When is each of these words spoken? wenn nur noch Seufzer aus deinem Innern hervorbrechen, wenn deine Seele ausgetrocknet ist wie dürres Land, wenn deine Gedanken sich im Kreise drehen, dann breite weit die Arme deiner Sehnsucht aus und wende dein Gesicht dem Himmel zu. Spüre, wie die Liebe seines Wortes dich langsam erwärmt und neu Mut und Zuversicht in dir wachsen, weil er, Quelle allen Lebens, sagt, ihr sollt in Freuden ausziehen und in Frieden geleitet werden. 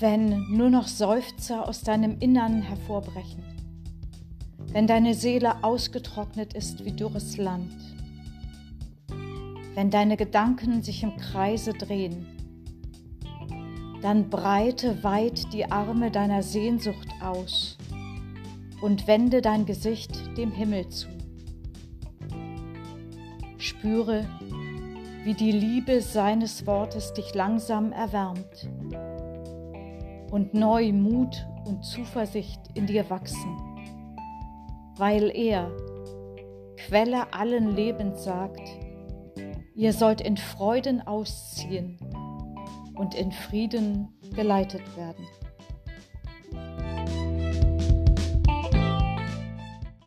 wenn 0.00 0.48
nur 0.50 0.70
noch 0.70 0.86
Seufzer 0.86 1.68
aus 1.68 1.82
deinem 1.82 2.18
Innern 2.20 2.62
hervorbrechen, 2.62 3.42
wenn 4.72 4.86
deine 4.86 5.14
Seele 5.14 5.64
ausgetrocknet 5.64 6.54
ist 6.54 6.84
wie 6.84 6.92
dürres 6.92 7.36
Land, 7.36 7.74
wenn 9.74 9.90
deine 9.90 10.16
Gedanken 10.16 10.82
sich 10.82 11.02
im 11.02 11.16
Kreise 11.16 11.72
drehen, 11.72 12.26
dann 14.00 14.30
breite 14.30 15.02
weit 15.02 15.52
die 15.52 15.68
Arme 15.68 16.12
deiner 16.12 16.44
Sehnsucht 16.44 17.08
aus 17.20 17.76
und 18.80 19.08
wende 19.08 19.42
dein 19.42 19.66
Gesicht 19.66 20.36
dem 20.36 20.52
Himmel 20.52 20.88
zu. 20.90 21.08
Spüre, 23.56 24.28
wie 25.24 25.34
die 25.34 25.50
Liebe 25.50 26.00
seines 26.00 26.66
Wortes 26.66 27.12
dich 27.14 27.34
langsam 27.34 27.90
erwärmt 27.90 28.68
und 30.30 30.54
neu 30.54 30.92
Mut 30.92 31.46
und 31.64 31.84
Zuversicht 31.84 32.60
in 32.74 32.86
dir 32.86 33.08
wachsen, 33.10 33.56
weil 34.96 35.30
er, 35.34 35.70
Quelle 36.76 37.32
allen 37.32 37.74
Lebens, 37.74 38.24
sagt, 38.24 38.62
ihr 39.74 39.92
sollt 39.92 40.20
in 40.20 40.36
Freuden 40.36 41.00
ausziehen 41.00 41.98
und 42.94 43.14
in 43.14 43.32
Frieden 43.32 44.08
geleitet 44.34 44.82
werden. 44.96 45.26